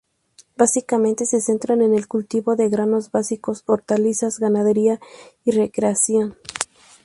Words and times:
Básicamente 0.57 1.27
se 1.27 1.41
centra 1.41 1.75
en 1.75 1.93
el 1.93 2.07
cultivo 2.07 2.55
de 2.55 2.69
granos 2.69 3.11
básicos, 3.11 3.61
hortalizas, 3.67 4.39
ganadería 4.39 4.99
y 5.45 5.51
recreación. 5.51 6.37